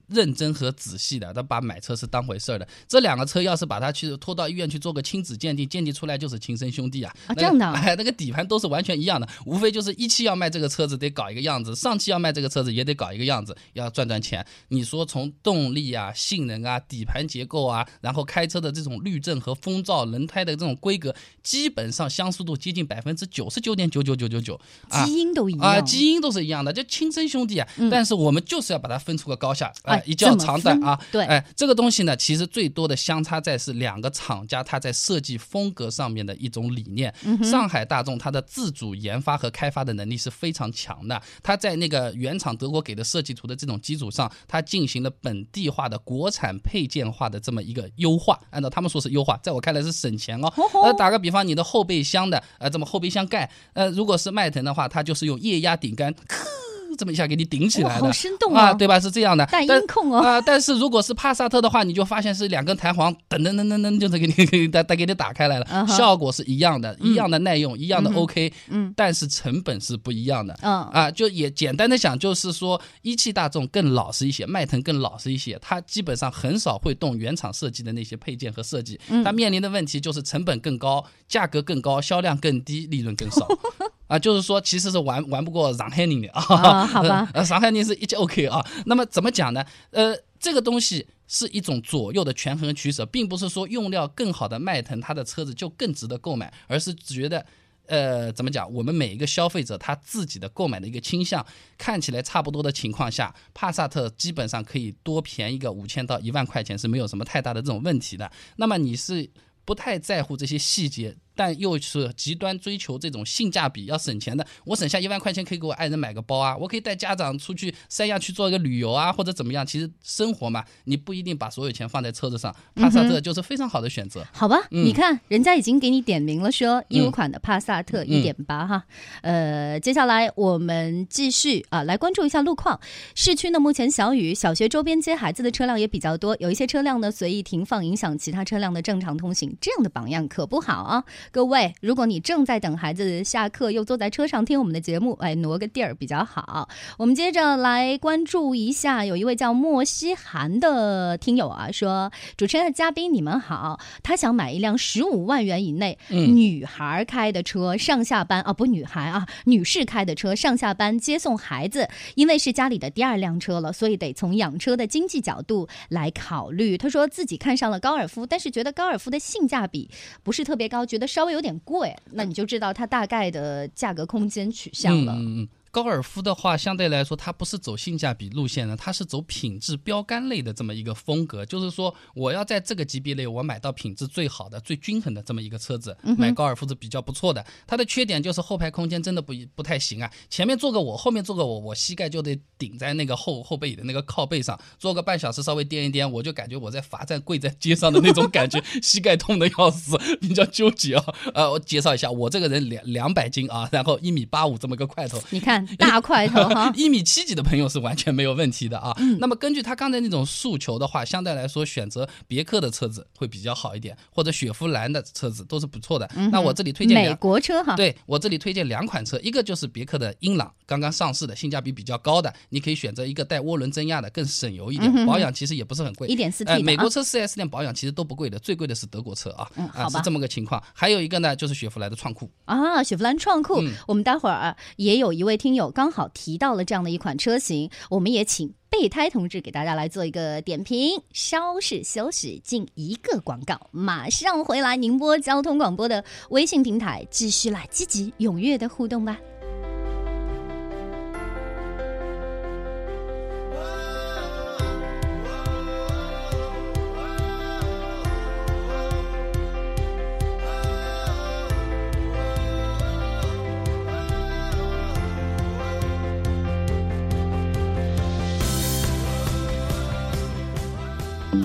[0.08, 2.66] 认真和仔细的，他把买车是当回事儿的。
[2.86, 7.14] 这两个车要是把他去拖到医院去做个亲子鉴定，鉴定出来就是亲生兄弟啊！
[7.26, 14.44] 啊这样的啊 哎，那个底盘都是完全一样的，无非就是一期要卖这个车子得搞一个样子，上期要卖这个车子也得搞一个样子，要赚赚钱。
[14.68, 25.04] 你说从动力啊、性能啊、底盘结构啊，然后开车的这种滤震和风噪、轮胎的这种规格，基本上相似度接近百分之九十九点九九九九九啊。
[25.04, 27.68] 基因都一样啊，基因都是一样的，就亲生兄弟啊。
[27.90, 29.72] 但是我们就是要把它分出个高下，
[30.04, 30.98] 一较长短啊。
[31.11, 37.12] 对哎，这个东西呢，其实最多的相差在是两个厂家它在设计风格上面的一种理念。
[37.42, 48.38] 上海大众它的自主研发和开发的能力是非常强的，它在那个原厂德国给的设计图的这种基础上，它进行了本地化的国产配件化的这么一个优化。
[48.50, 50.52] 按照他们说是优化，在我看来是省钱哦。
[50.83, 56.44] 呃，打个比方，你的后备箱的呃，这么后备箱盖，呃，如果是迈腾的话，它就是用液压顶杆，咔
[56.96, 58.98] 这么一下给你顶起来的，好生动啊，哦对吧？
[59.00, 60.18] 是这样的，带但音控哦。
[60.18, 65.87] 啊、但是如果是帕萨特的话，你就发现是两根弹簧，噔噔噔噔噔，就是给你给你打打给你打开来了。
[65.87, 70.57] 效果是一样的，一样的耐用，一样的 OK，嗯，但是成本是不一样的。
[70.62, 70.83] 嗯。
[70.85, 79.22] 啊，就也简单的讲，就是说一汽大众更老实一些，迈腾更老实一些，它基本上很少会动原厂设计的那些配件和设计，嗯。
[79.24, 83.46] 它面临的问题就是成本更高，价格更高，销量更低，利润更少。
[84.06, 88.64] 啊，就是说其实是玩玩不过上海人的啊，啊好吧 呃，上海人是一直 OK 啊。
[88.86, 89.64] 那么怎么讲呢？
[89.90, 97.44] 呃，这个东西是一种左右的权衡取舍，并不是说用料更好的迈腾，它的车子就更值得购买，而是觉得。
[97.86, 98.72] 呃，怎么讲？
[98.72, 101.44] 我们每一个消费者他自己的购买的一个倾向，
[101.76, 108.32] 看起来差不多的情况下，帕萨特基本上可以多便宜个五千到一万块钱是没有什么太大的这种问题的。
[108.56, 109.28] 那么你是
[109.66, 119.66] 不太在乎这些细节，但又是极端追求这种性价比、要省钱的，我省下一万块钱可以给我爱人买个包啊，我可以带家长出去三亚去做一个旅游啊，或者怎么样。
[119.66, 124.24] 其实生活嘛，你不一定把所有钱放在车子上，帕萨特就是非常好的选择。
[124.32, 128.84] 好吧，嗯你看人家已经给你点名了，说一五款的帕萨特一点八哈，
[129.22, 132.78] 呃，接下来我们继续啊，来关注一下路况。
[133.14, 141.04] 市区呢目前小雨，小学周边接孩子的车辆也比较多，有一些车辆呢随意停放，影响其他车辆的正常通行，这样的榜样可不好啊。
[141.30, 146.68] 各位，如果你正在等孩子下课，又坐在车上听我们的节目，哎，挪个地儿比较好。
[146.98, 166.76] 我们接着来关注一下，有一位叫莫西涵的听友啊，说主持人的嘉宾你们好，他想买一辆十五万元以内、嗯女孩开的车上下班啊，不女孩啊，女士开的车上下班接送孩子，因为是家里的第二辆车了，所以得从养车的经济角度来考虑。
[166.76, 169.88] 他说自己看上了高尔夫，但是觉得高尔夫的性价比
[170.22, 175.12] 不是特别高，觉得稍微有点贵，那你就知道它大概的价格空间取向了。
[175.12, 175.48] 嗯嗯。
[175.74, 181.44] 高尔夫的话，相对来说，它不是走性价比路线的，它是走品质标杆类的这么一个风格。
[181.44, 187.44] 就是说，我要在这个级别内，我买到品质最好的、最均衡的这么一个车子，买高尔夫是比较不错的。
[187.66, 201.04] 它的缺点就是后排空间真的不不太行啊，前面坐个我，后面坐个我，我膝盖就得顶在那个后 后背椅的那个靠背上，坐个半小时稍微颠一颠，我就感觉我在罚站跪在街上的那种感觉，膝盖痛的要死，比较纠结啊。
[201.34, 208.94] 呃，我介绍一下，我这个人两两百斤啊，然后一米八五这么个块头，你看 大块头 哈，一米七几的朋友是完全没有问题的啊。
[208.98, 209.18] 嗯。
[209.18, 216.09] 那么根据他刚才那种诉求的话，相对来说选择别克的车子会比较好一点，或者雪佛兰的车子都是不错的。
[216.31, 217.14] 那我这里推荐嗯美。
[217.14, 230.62] 国车哈，对我这里推荐两款车，一个就是别克的英朗，刚刚上市的，性价比比较高的，你可以选择一个带涡轮增压的，更省油一点，保养其实也不是很贵，一点四 T 美国车 4S 店保养其实都不贵的，最贵的是德国车啊，啊是这么个情况。
[230.74, 233.72] 还有一个呢，就是雪佛兰的创酷，啊，雪佛兰创酷，嗯。
[233.87, 241.00] 我们待会儿啊也有一位听友刚好提到了这样的一款车型，我们也请备胎同志给大家来做一个点评。
[241.12, 244.76] 稍事休息，进一个广告，马上回来。
[244.76, 249.18] 宁波交通广播的微信平台继续来积极踊跃的互动吧。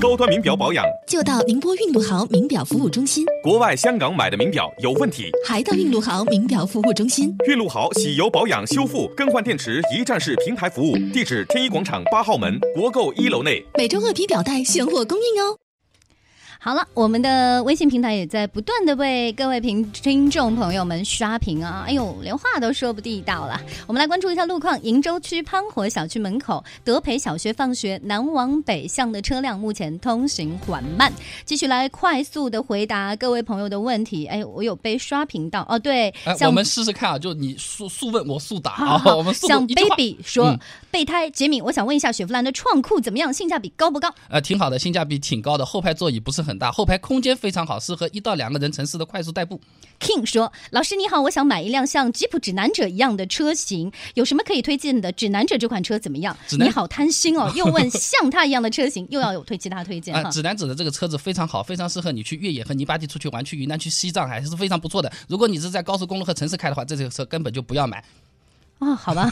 [0.10, 7.32] 高端名表保养，就到宁波韵路豪名表服务中心，国外、香港买的名表有问题，还到韵路豪名表服务中心。
[7.48, 13.64] 韵路豪洗油保养、修复、更换电池一站式平台服务，地址天一广场八号门国购一楼内。
[13.78, 15.69] 每周二批表带现货供应哦。
[16.62, 21.86] 好了，我们的微信平台也在不断的为各位听听众朋友们刷屏啊！
[21.88, 23.58] 哎呦，连话都说不地道了。
[23.88, 31.14] 我们来关注一下路况：鄞州区潘火小区门口德培小学放学南往北向的车辆目前通行缓慢。
[31.46, 34.26] 继续来快速的回答各位朋友的问题。
[34.26, 40.60] 哎，我有被刷屏到哦，对，哎，我们试试看啊，就你速速问我速答啊，我们像 baby 说、嗯
[40.92, 43.32] 备胎杰米，我想问一下雪佛兰的创酷怎么样？
[43.32, 44.12] 性价比高不高？
[44.28, 49.60] 呃，挺好的，性价比挺高的，后排座椅不是很大，后排空间非常好，适合一到两个人城市的快速代步。
[50.00, 55.12] King 说：“老师你好，我想买一辆像吉普指南者一样的车型，有什么可以推荐的？
[55.12, 56.36] 指南者这款车怎么样？
[56.58, 60.16] 你好贪心哦， 又问像它一样的车型，又要有推其他推荐。
[60.32, 65.12] 指南者的这个车子非常好，非常适合你去越野和泥巴地出去玩，去云南、去西藏还是非常不错的。
[65.28, 68.02] 如果你是在高速公路和城市开的话，这个车根本就不要买。
[68.80, 69.30] 啊、好吧，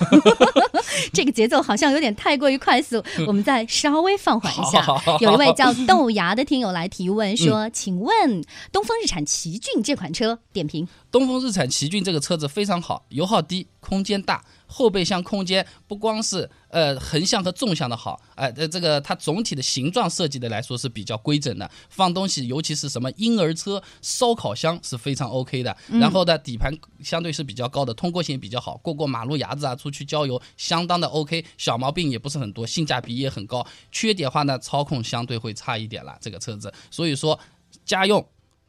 [1.13, 5.19] 这个节奏好像有点太过于快速，我们再稍微放缓一下好好好。
[5.19, 10.87] 有一位叫豆芽的听友来提问说：“请问东风日产奇骏这款车点评？
[11.09, 25.75] 东风日产奇骏这个车子非常好，油耗低，空间大，后备箱空间不光是呃横向和纵向的好，哎、呃，这个它总体的形状设计的来说是比较规整的，放东西尤其是什么婴儿车、烧烤箱是非常 OK 的。
[25.87, 26.71] 然后呢，底盘
[27.03, 33.65] 相对是比较高的，通过性也比较好，过过马路牙子啊，出去郊游相当的 OK，小毛病也不是很多，性价比也很高。
[33.91, 37.39] 缺点话呢，操控相对会差一点了，这个车子，所以说
[37.85, 38.25] 家用。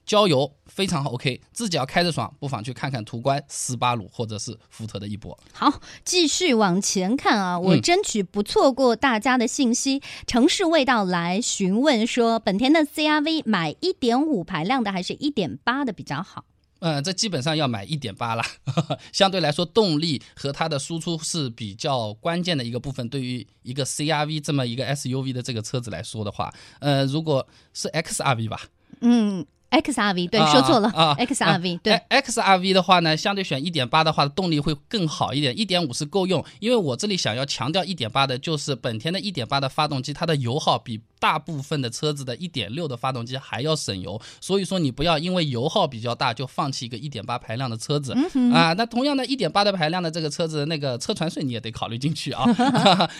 [0.08, 5.38] 郊游非常 OK，自己要开着爽，不妨去看看途观、斯巴鲁或者是福特的翼博。
[5.52, 10.00] 好，继续往前看啊，我嗯争取不错过大家的信息。
[10.26, 16.46] 城市味道来询问说，本田的 CRV 买一点五排量的还是一点八的比较好？
[16.80, 18.44] 嗯，这基本上要买一点八啦，
[19.12, 23.06] 相对来说动力和它的输出是比较关键的一个部分。
[23.08, 28.62] 对于一个 CRV 这么一个 SUV 的这个车子来说的话，呃，如果是 XRV 吧，
[29.00, 31.92] 嗯，XRV 对，啊说错了、啊 XRV 对。
[32.08, 36.44] 哎 XRV 的话呢，相对选一点八的话，动力会更好一点，一点五是够用。
[36.60, 44.20] 因为我这里想要强调一点八的，就是本田的一点八的发动机，它的油耗比大部分的车子的一点六的发动机还要省油。
[44.40, 48.12] 所以说你不要因为油耗比较大就放弃一个一点八排量的车子、
[48.52, 48.72] 啊。
[48.74, 52.44] 那同样的，一点八的排量的这个车子，那个车船税你也得考虑进去啊。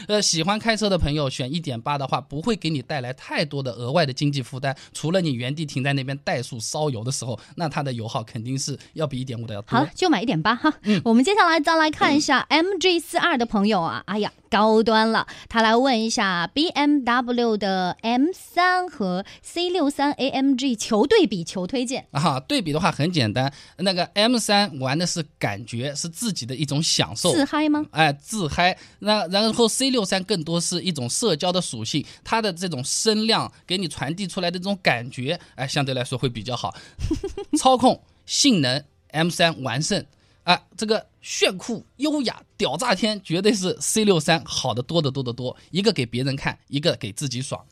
[0.07, 9.79] 呃， 喜欢开车的朋友选一点八的话，不会给你带来太多的额外的经济负担，除了你原地停在那边怠速烧油的时候，那它的油耗肯定是要比一点五的要多。
[9.79, 10.73] 好了，就买一点八哈。
[10.83, 15.27] 嗯我们接下来再来看一下 MG 四二的朋友啊，哎呀，高端了。
[15.49, 22.07] 他来问一下 BMW 的 M 三和 C 六三 AMG 求对比、求推荐。
[22.12, 27.87] 啊，对比的话很简单，那个 M 三玩的是感觉，是自己的一种享受，自嗨吗？
[27.90, 28.77] 哎，自嗨。
[29.01, 36.74] 那然后 C 六三更多是一种社交的属性，它的这种声量给你传递出来的这种感觉，哎，相对来说会比较好。
[37.59, 40.05] 操控性能 M 三完胜
[40.44, 45.55] 啊，这个炫酷、优雅、屌炸天，绝对是 C 六三好的多得多得多。
[45.70, 47.62] 一个给别人看，一个给自己爽，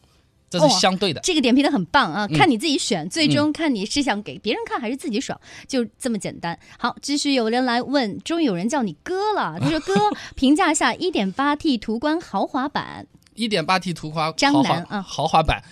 [0.48, 1.20] 这是哦相对的。
[1.22, 6.58] 这个点评的很棒啊，嗯看你自己选，最终看你是想给别人看还是自己爽，就这么简单。
[6.78, 9.58] 好，继续有人来问，终于有人叫你哥了。
[9.62, 9.94] 他说：“哥，
[10.34, 13.06] 评价下一点八 T 途观豪华版。
[13.34, 15.62] 一点八 T 途观张豪楠啊华豪华版。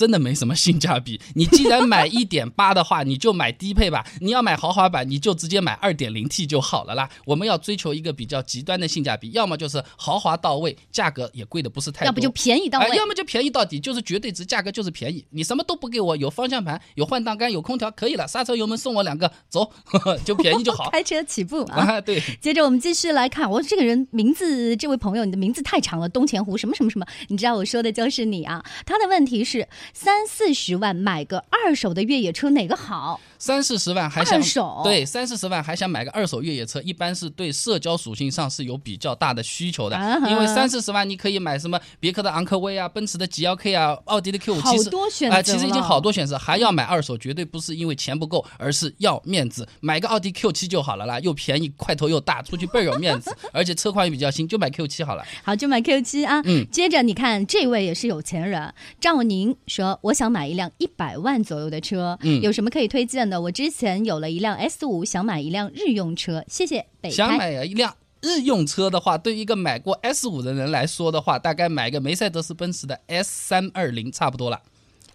[0.00, 1.20] 真的没什么性价比。
[1.34, 7.06] 你既然买一点八的话，你就买低配吧；你要买豪华版，你就直接买二点零 T 就好了啦。
[7.26, 15.22] 我们要追求一个比较极端的性价比，要么就是豪华到位，价格也贵的不是太多，要不就便宜到位哎，要么就便宜到底，就是绝对值，价格就是便宜。
[15.28, 18.26] 你什么都不给我，有方向盘，有换挡杆，有空调，可以了。
[18.26, 19.70] 刹车油门送我两个，走，
[20.24, 20.88] 就便宜就好。
[20.88, 21.76] 开车起步啊。
[21.76, 28.64] 啊，对，接着我们继续来看，我这个人名字，这位朋友，你的名字太长了，东钱湖什么什么什么，你知道我说的就是你啊。
[28.86, 33.20] 他的问题是三四十万买个二手的越野车哪个好？
[33.40, 34.38] 三四十万还想
[34.84, 39.96] 对三四十万还想买个二手越野车，一般是对社交属性上是有比较大的需求的。
[39.96, 49.66] 啊因为三四十万你可以买什么别克的昂科威啊、奔驰的 GLK 啊、奥迪的 Q 五，好其实多选啊、择其实已经好多选择，还要买二手，绝对不是因为钱不够，而是要面子。
[49.80, 55.24] 买个奥迪 Q 七就好了啦，又便宜，块头又大，出去倍儿有面子，而且车况也比较新，就买 Q 七好了。
[55.42, 56.42] 好，就买 Q 七啊。
[56.44, 63.40] 嗯接着你看，这位也是有钱人，赵宁说：“我想买一辆一百万左右的车，嗯有什么可以推荐的？
[63.40, 66.44] 我之前有了一辆 S 五，想买一辆日用车。
[66.48, 67.38] 谢谢北想。
[67.38, 74.60] 买一辆日用车的话，对于一个买过 S 五的人来说的话，大概买个梅赛德斯奔驰的 S 三二零差不多了。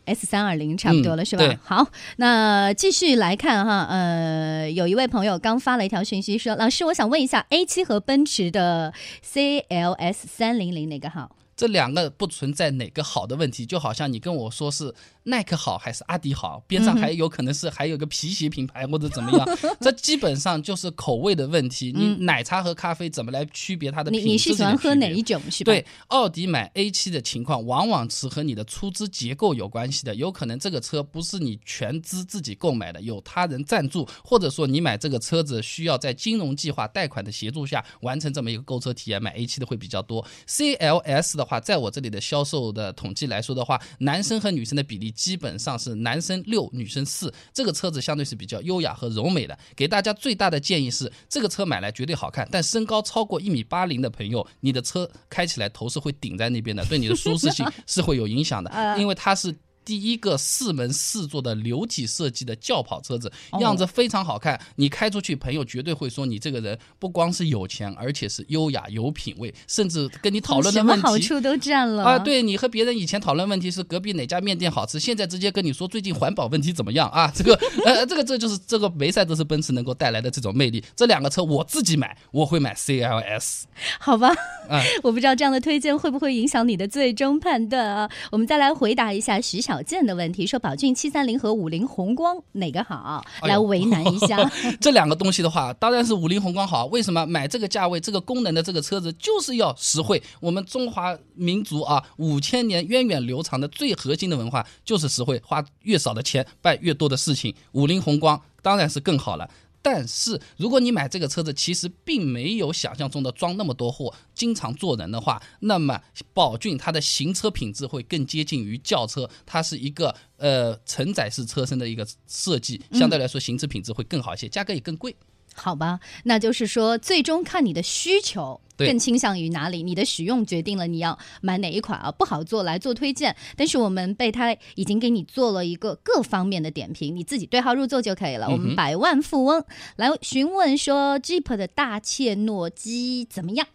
[0.06, 1.60] S 三二零差不多了、嗯是吧？
[1.64, 1.88] 好，
[2.18, 8.94] 那继续来看哈，呃，有一位朋友刚发了一条讯息说：“老师，我想问一下，A 七和奔驰的
[9.24, 11.36] CLS 三零零哪个好？
[11.58, 14.94] 这两个不存在哪个好的问题，就好像你跟我说是
[15.26, 19.48] 耐克好还是阿迪好，边上还有可能是还有个皮鞋品牌或者怎么样，
[19.82, 21.92] 这基本上就是口味的问题。
[21.96, 25.72] 你奶茶和咖啡怎么来区别它的你品质你是喜欢喝哪一种是吧？
[25.72, 30.14] 对，奥迪买 A 7的情况，往往是和你的出资结构有关系的。
[30.14, 40.24] 有可能这个车不是你全资自己购买的，有他人赞助，或者说你买这个车子需要在金融计划贷款的协助下完成这么一个购车体验，买 A 7的会比较多。
[40.48, 47.34] CLS 的话，在我这里的销售的统计来说的话，男生和女生的比例基本上是男生六，女生四。
[47.54, 49.58] 这个车子相对是比较优雅和柔美的。
[49.76, 59.56] 给大家最大的建议是，这个车买来绝对好看，但身高超过一米八零的朋友，你的车开起来头是会顶在那边的，对你的舒适性 是会有影响的，因为它是。
[59.86, 64.60] 第一个四门四座的流体设计的轿跑车子，样子非常好看。
[64.76, 71.08] 你开出去，朋友绝对会说你这个人不光是有钱，而且是优雅有品位，甚至跟你讨论的什么问题。
[71.08, 77.32] 好处都占了啊，，对你和别人以前讨论问题是隔壁哪家面店好吃，现在直接跟你说最近环保问题怎么样啊？
[77.36, 77.54] 这个
[77.86, 80.84] 呃，这个这就是这个梅赛德斯奔驰能够带来的这种魅力。
[80.96, 83.64] 这两个车我自己买，我会买 CLS。
[84.00, 84.34] 好吧，
[84.70, 88.10] 嗯 我不知道这样的推荐会不会影响你的最终判断啊？
[88.32, 93.24] 我们再来回答一下徐小健的问题，说宝骏七三零和五菱宏光哪个好？
[93.44, 94.38] 来为难一下。
[94.82, 96.86] 这两个东西的话，当然是五菱宏光好。
[96.88, 100.22] 为什么买这个价位、这个功能的这个车子就是要实惠？
[100.40, 107.54] 我们中华民族啊，五千年源远流长的最核心的文化就是实惠，花越少的钱办越多的事情。
[107.72, 109.50] 五菱宏光当然是更好了。
[109.88, 116.02] 但是，如果你买这个车子，其实并没有想象中的装那么多货，经常坐人的话，那么
[116.34, 125.16] 宝骏它的行车品质会更接近于轿车，它是一个呃承载式车身的一个设计，相对来说行车品质会更好一些，价格也更贵。
[125.56, 132.12] 好吧，那就是说，最终看你的需求对更倾向于哪里，你的使用决定了你要买哪一款啊。
[132.12, 138.50] 不好做来做推荐，但是我们备胎已经给你做了一个各方面的点评，你自己对号入座就可以了。
[138.50, 139.64] 我们百万富翁
[139.96, 143.66] 来询问说，Jeep 的大切诺基怎么样？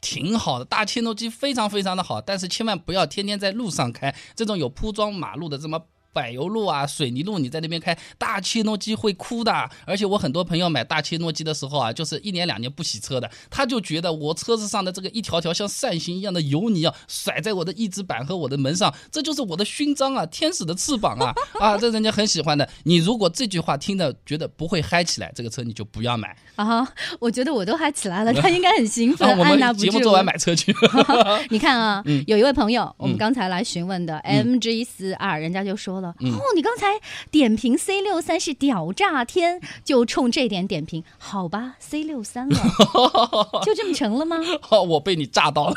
[0.00, 5.82] 挺好的，大切诺基非常非常的好，但是千万不要天天在路上开，这种有铺装马路的这么。
[6.16, 9.52] 柏油路啊，水泥路，你在那边开大切诺基会哭的。
[9.84, 22.66] 而且我很多朋友买大切诺基的时候啊，就是一年两年不洗车的，他就觉得我车子上的这个一条条像扇形一样的油泥啊，甩在我的翼子板和我的门上，这就是我的勋章啊，天使的翅膀啊啊，这人家很喜欢的。
[22.84, 26.34] 你如果这句话听着觉得不会嗨起来，这个车你就不要买。
[26.54, 26.86] 啊，
[27.20, 30.74] 我觉得我都嗨起来了，他应该很兴奋， 按捺不节目做完买车去。
[31.50, 36.86] 你看啊，嗯有一位朋友，我们刚才来询问的 MG 四二人家就说了，嗯哦，你刚才
[37.30, 42.56] 点评 C 六三是屌炸天，就冲这点点评，好吧，C 六三了，
[43.64, 44.36] 就这么成了吗？
[44.70, 45.74] 哦，我被你炸到了，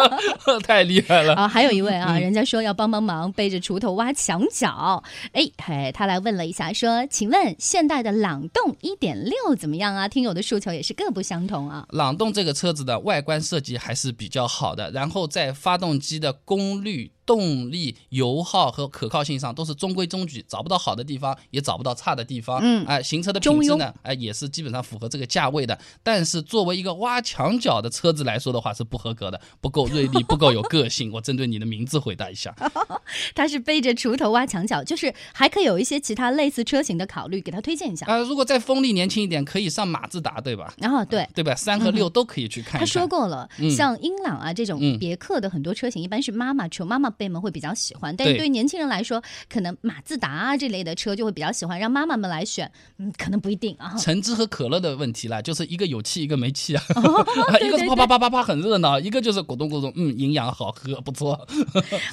[0.64, 1.34] 太厉害了。
[1.34, 5.02] 啊，还有一位嗯啊，人家说要帮帮忙，背着锄头挖墙角。
[5.32, 10.08] 哎，嘿，他来问了一下，说，请问现代的朗动一点六怎么样啊？
[10.08, 11.86] 听友的诉求也是各不相同啊。
[11.90, 22.60] 朗动这个车子的外观设计还是比较好的，然后在发动机的功率、动力、油耗和可靠性上都是中规中矩，找不到好的地方，也找不到差的地方。
[22.62, 25.78] 嗯哎、行车的品质呢，哎、也是基本上符合这个价位的。
[26.02, 31.10] 但是作为一个挖墙角的车子来说的话，是不合格的，不够锐利，不够有个性。
[31.12, 32.54] 我针对你的名字回答一下。
[33.34, 38.06] 他是背着锄头挖墙角，就是还可以有一些其他类似车型的考虑，给他推荐一下。
[38.06, 40.72] 呃、如果再锋利年轻一点，可以上马自达，对吧？
[40.78, 41.26] 然后对。
[41.34, 41.54] 对吧？
[41.54, 42.80] 三和六都可以去看一看。
[42.80, 48.14] 他说过了，嗯像英朗啊这种嗯别克的很多车型，一般是妈妈车，妈妈辈们会比较喜欢。
[48.16, 53.94] 但是对对于年轻人来说，可能马自达啊这类的车就会比较喜欢，让妈妈们来选，嗯，可能不一定啊。
[53.98, 56.82] 橙汁和可乐的问题啦， 就是一个有气，一个没气啊。
[56.96, 57.26] 哦
[57.60, 61.46] 一个是啪啪啪啪啪很热闹，一个就是咕咚咕咚，嗯，营养好喝，不错。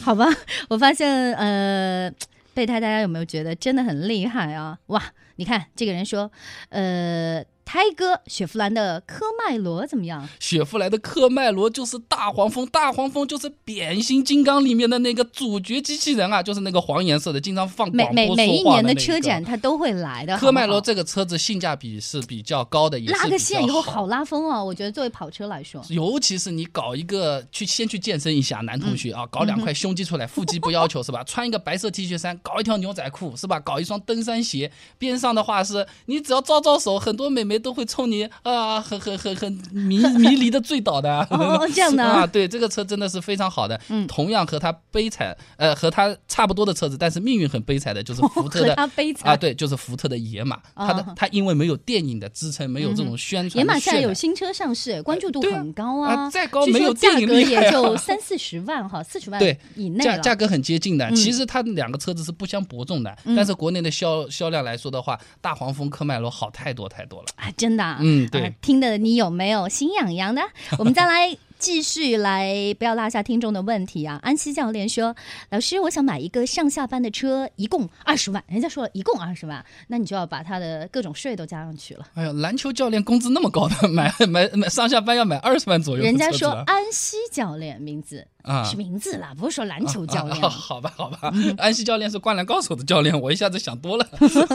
[0.01, 0.25] 好吧，
[0.69, 2.11] 我发现呃，
[2.53, 4.77] 备胎大家有没有觉得真的很厉害啊？
[4.87, 5.03] 哇，
[5.35, 6.31] 你看这个人说，
[6.69, 10.27] 呃，胎哥雪佛兰的科迈罗怎么样？
[10.39, 20.37] 雪佛兰的科迈罗就是大黄蜂，大黄蜂就是变形金刚里面的那个主角机器人啊，就是那个黄颜色的，经常放每广播每每一年的车展它都会来的。
[20.37, 25.81] 科迈罗这个车子性价比是比较高的，也是拉个线以后好好拉风啊，我觉得作为跑车来说。
[25.89, 31.23] 尤其是你搞一个去先去健身一下，男同学啊，搞两块胸肌出来，腹肌不要求是吧？
[31.25, 33.59] 穿一个白色 T 恤衫，搞一条牛仔裤是吧？
[33.59, 41.25] 搞一双登山鞋，边上的话是你只要招招手，很多美眉妹都会冲你啊，很很很很迷迷离的醉倒的。
[41.29, 43.79] 哦 这样的啊，对，这个车真的是非常好的。
[43.89, 60.17] 嗯同样和它悲惨，呃，和它差不多的车子，但是命运很悲惨的，就是福特和的他悲惨啊，对，就是福特的野马，它的啊它因为没有电影的支撑，没有这种宣传的野马现在有新车上市，关注度很高啊再高没有价格电影厉害啊也就三四十万哈，四十万对以内了。
[60.17, 61.05] 价价格很接近的。
[61.09, 67.27] 嗯其实它两个车子是不相伯仲的，但是国内的销销量来说的话，大黄蜂、科迈罗好太多太多了。
[67.43, 70.41] 啊，真的、啊，嗯对啊听的你有没有心痒痒的？
[70.79, 74.19] 我们再来继续来，不要落下听众的问题啊。
[74.21, 75.15] 安西教练说
[75.49, 78.43] ：“老师，我想买一个上下班的车，一共二十万。
[78.47, 82.07] 人家说了一共二十万，那你就要把他的各种税都加上去了。
[82.15, 90.43] 哎呀，篮球教练工资那么高的，买买买上下班要买二十万左右人家说安西教练名字、啊是名字啦， 不是说篮球教练。
[90.43, 94.07] 啊好吧，好吧，安西教练是灌篮高手的教练，我一下子想多了。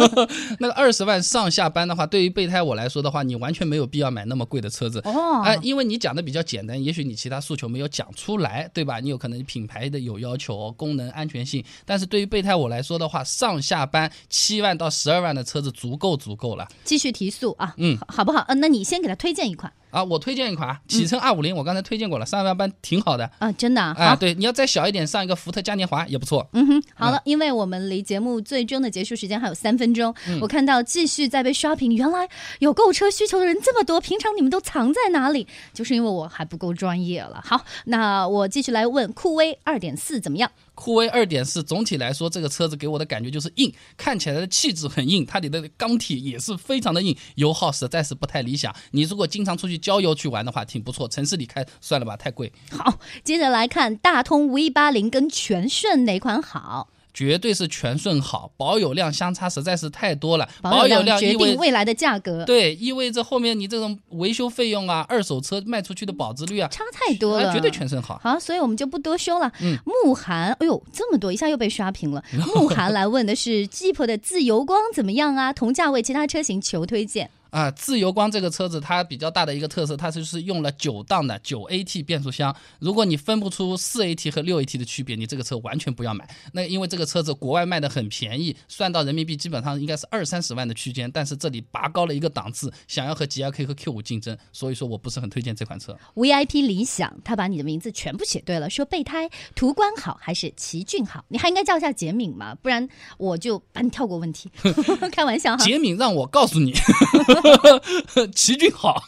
[0.61, 5.01] 那个二十万上下班的话，对于备胎我来说的话，你完全没有必要买那么贵的车子。
[5.05, 9.01] 哦，啊、因为你讲的比较简单，也许你其他诉求没有讲出来，对吧？
[9.01, 18.45] 你有可能品牌的有要求、功能、安全性，但是对于备胎我来说的话，上下班七万到十二万的车子足够足够了继续提速啊，嗯好好不好？
[18.49, 20.03] 呃，那你先给他推荐一款啊！
[20.05, 23.30] 我推荐一款啊，启辰二五零，我刚才推荐过了，上下班挺好的。
[23.39, 24.16] 啊，真的啊。
[24.16, 26.47] 对，你要再小一点，上一个福特嘉年华也不错。
[26.53, 32.28] 嗯哼，好了，因为我们离节目最终的结束时间还有三分钟，嗯我看到继续在被刷屏，原来
[32.59, 35.47] 有购车需求的人这么多，平常你们都藏在哪里？
[35.72, 37.43] 就是因为我还不够专业了。
[37.45, 40.51] 好，那我继续来问酷威二点四怎么样？
[40.79, 48.72] 酷威二点四总体来说，这个车子给我的感觉就是硬，看起来的气质很硬，它里的钢铁也是非常的硬，油耗实在是不太理想。
[48.93, 51.09] 你如果经常出去郊游去玩的话，挺不错。
[51.09, 52.53] 城市里开算了吧，太贵。
[52.70, 56.91] 好，接着来看大通 V 八零跟全顺哪款好？
[57.12, 60.48] 绝对是全顺好，保有量相差实在是太多了。
[60.62, 68.20] 保有量决定未来的价格，对，意味着后面你这种维修费用啊，二手车卖出去的保值率啊，差太多了，啊绝对全顺好。
[68.22, 69.50] 好，所以我们就不多说了。
[69.61, 72.22] 嗯慕寒，哎呦，这么多，一下又被刷屏了。
[72.54, 75.52] 慕寒来问的是 Jeep 的自由光怎么样啊？
[75.52, 77.30] 同价位其他车型求推荐。
[77.51, 82.55] 啊，自由光这个车子它比较大的一个特色，它就是用了九档的九 AT 变速箱。
[82.78, 86.28] 如果你分不出四 AT 和六 AT 的区别，你这个车完全不要买。
[86.53, 95.96] 那因为这个车子国外卖的很便宜，算到人民币基本上应该是二三十万的区间，但是这里拔高了一个档次，想要和 GLK 和 Q 五竞争，所以说我不是很推荐这款车。
[96.14, 101.24] VIP 理想，他把你的名字全部写对了，说备胎途观好还是奇骏好？
[101.28, 102.86] 你还应该叫一下杰敏嘛，不然
[103.16, 104.51] 我就把你跳过问题。
[105.12, 106.72] 开玩笑哈，杰敏让我告诉你，
[108.34, 109.03] 奇骏好。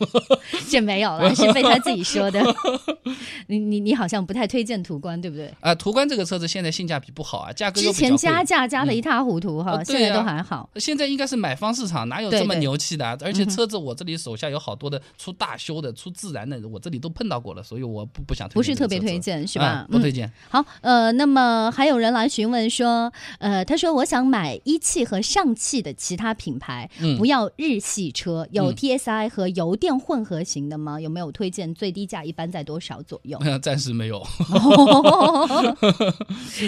[0.69, 2.41] 这没有了， 是被他自己说的。
[3.47, 5.53] 你你你好像不太推荐途观，对不对？
[5.61, 10.69] 啊，途观这个车子现在性价比不好啊，价格之前加价加的一塌糊涂哈，现在都啊还好。
[10.77, 13.17] 现在应该是买方市场，哪有这么牛气的啊？
[13.23, 19.87] 而且车子我这里手下有好多的出大修的、出自然的，我这里都碰到过了，所以我不不想推荐不是特别推荐是吧啊？
[19.91, 20.31] 不嗯推荐。
[20.49, 28.20] 好，呃，那么还有人来询问说，呃，他说我想买一汽和上汽的其他品牌，嗯不要日系车，
[28.51, 31.01] 有嗯 TSI 和油电混合型的吗？
[31.01, 31.73] 有没有推荐？
[31.75, 33.39] 最低价一般在多少左右？
[33.63, 34.23] 暂时没有，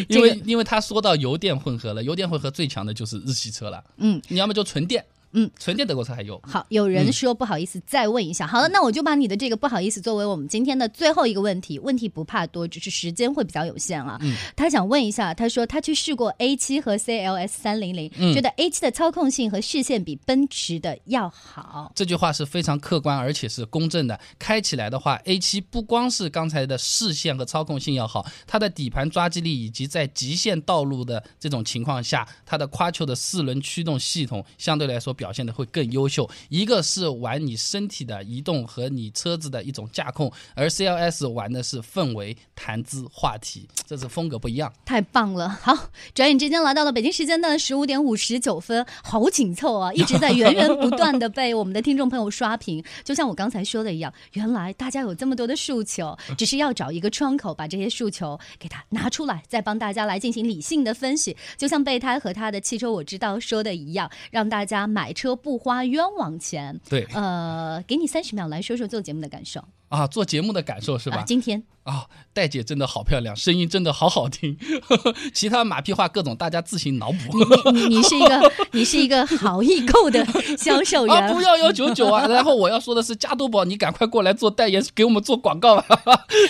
[0.08, 3.82] 这个因为因为他说到油电混合了，油电混合最强的就是日系车了。
[3.96, 6.40] 嗯，你要么就纯电，嗯，纯电德国车还有。
[6.42, 8.46] 好，有人说不好意思，再问一下。
[8.46, 11.78] 好了，那我就把你的这个不好意思作为我们今天的最后一个问题。
[11.78, 14.18] 问题不怕多，只是时间会比较有限啊。
[14.20, 21.90] 嗯他想问一下，他说他去试过 A 七和 CLS 三零零，嗯觉得 A 七的操控性和视线比奔驰的要好。
[21.94, 24.18] 这句话是非常客观，而且是公正的。
[24.38, 36.28] 开起来的话，A 七不光是刚才的视线和操控性要好，它的底盘抓地力以及在极限道路的这种情况下，它的 Quattro 的四轮驱动系统相对来说表现的会更优秀。
[36.48, 44.72] 一个是玩你身体的移动和你车子的一种驾控，而 CLS 玩的是氛围、谈资、话题，这是风格不一样。
[44.84, 45.48] 太棒了！
[45.48, 52.82] 好，转眼之间来到了北京时间的十五点五十九分，好紧凑啊， 一直在源源不断的被我们的听众朋友刷屏。
[53.04, 61.36] 就像我刚才说的一样，原来大家有这么多的诉求，只是要找一个窗口，把这些诉求给它拿出来，再帮大家来进行理性的分析。
[61.56, 66.80] 就像备胎和他的汽车我知道说的一样，让大家买车不花冤枉钱。
[66.88, 69.62] 对，呃，给你三十秒来说说做节目的感受。
[69.92, 71.18] 啊，做节目的感受是吧？
[71.18, 74.56] 啊，今天啊，戴姐真的好漂亮，声音真的好好听，
[75.34, 77.70] 其他马屁话各种大家自行脑补。
[77.72, 80.24] 你你是一个你是一个好易购的
[80.56, 82.26] 销售员，啊，不要幺九九啊！
[82.32, 86.00] 然后我要说的是，加多宝，你赶快过来做代言，给我们做广告吧。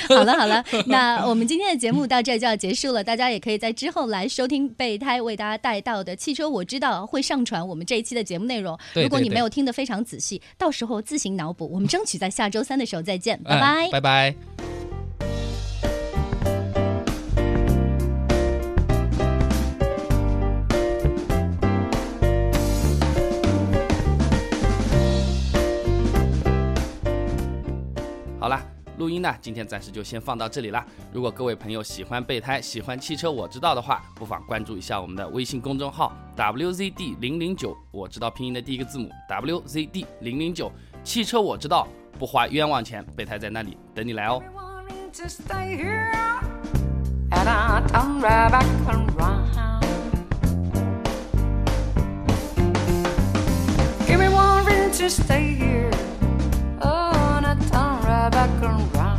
[0.09, 8.79] 好了好了，那我们今天的节目到这儿就要结束了，大家也可以在之后来收听备胎为大家带到的汽车我知道会上传我们这一期的节目内容。
[8.95, 11.69] 对对对如果你没有听得非常仔细，到时候自行脑补。
[11.73, 13.89] 我们争取在下周三的时候再见，拜拜哎。
[13.91, 14.35] 拜拜。
[28.39, 28.61] 好啦，
[28.99, 30.85] 录音呢，今天暂时就先放到这里啦。
[31.13, 40.73] 如果各位朋友喜欢备胎，喜欢汽车我知道的话，不妨关注一下我们的微信公众号 WZD 零零九，我知道拼音的第一个字母 WZD 零零九，
[41.05, 41.87] 汽车我知道，
[42.23, 44.41] 不花冤枉钱，备胎在那里等你来哦。
[45.13, 46.09] to stay here,
[47.33, 49.51] and I turn right back around.
[54.87, 55.91] Here,
[56.81, 59.19] oh, and I turn right back around.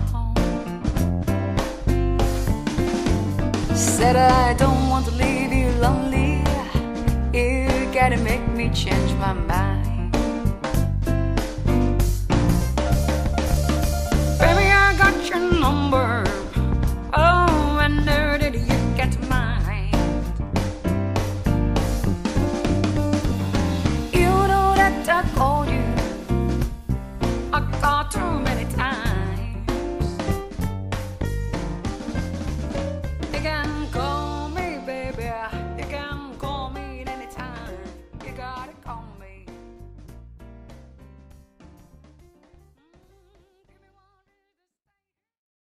[3.76, 6.42] Said I don't want to leave you lonely.
[7.34, 9.83] You gotta make me change my mind.